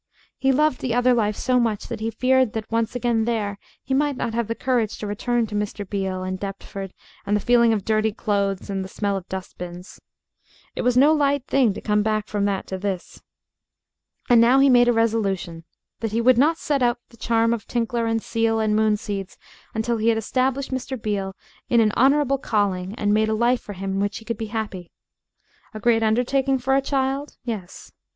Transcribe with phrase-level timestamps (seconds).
[0.39, 3.93] He loved the other life so much that he feared that, once again there, he
[3.93, 5.87] might not have the courage to return to Mr.
[5.87, 6.91] Beale and Deptford
[7.23, 10.01] and the feel of dirty clothes and the smell of dust bins.
[10.75, 13.21] It was no light thing to come back from that to this.
[14.27, 15.65] And now he made a resolution
[15.99, 19.37] that he would not set out the charm of Tinkler and seal and moon seeds
[19.75, 20.99] until he had established Mr.
[20.99, 21.35] Beale
[21.69, 24.47] in an honorable calling and made a life for him in which he could be
[24.47, 24.89] happy.
[25.75, 27.37] A great undertaking for a child?
[27.43, 27.91] Yes.